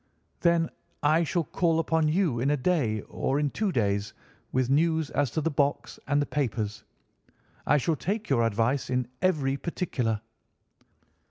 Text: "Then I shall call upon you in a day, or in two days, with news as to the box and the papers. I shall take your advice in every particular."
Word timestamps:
"Then 0.39 0.71
I 1.03 1.23
shall 1.23 1.43
call 1.43 1.77
upon 1.77 2.07
you 2.07 2.39
in 2.39 2.49
a 2.49 2.57
day, 2.57 3.01
or 3.01 3.39
in 3.39 3.51
two 3.51 3.71
days, 3.71 4.15
with 4.51 4.67
news 4.67 5.11
as 5.11 5.29
to 5.29 5.41
the 5.41 5.51
box 5.51 5.99
and 6.07 6.19
the 6.19 6.25
papers. 6.25 6.83
I 7.67 7.77
shall 7.77 7.95
take 7.95 8.27
your 8.27 8.41
advice 8.43 8.89
in 8.89 9.07
every 9.21 9.57
particular." 9.57 10.21